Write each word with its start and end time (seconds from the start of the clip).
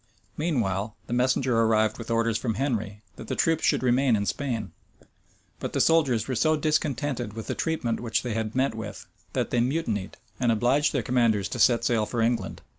Meanwhile 0.35 0.95
the 1.05 1.13
messenger 1.13 1.55
arrived 1.59 1.99
with 1.99 2.09
orders 2.09 2.35
from 2.39 2.55
Henry, 2.55 3.03
that 3.17 3.27
the 3.27 3.35
troops 3.35 3.63
should 3.63 3.83
remain 3.83 4.15
in 4.15 4.25
Spain; 4.25 4.71
but 5.59 5.73
the 5.73 5.79
soldiers 5.79 6.27
were 6.27 6.33
so 6.33 6.55
discontented 6.55 7.33
with 7.33 7.45
the 7.45 7.53
treatment 7.53 7.99
which 7.99 8.23
they 8.23 8.33
had 8.33 8.55
met 8.55 8.73
with, 8.73 9.05
that 9.33 9.51
they 9.51 9.59
mutinied, 9.59 10.17
and 10.39 10.51
obliged 10.51 10.91
their 10.91 11.03
commanders 11.03 11.47
to 11.49 11.59
set 11.59 11.83
sail 11.85 12.07
for 12.07 12.19
England. 12.19 12.63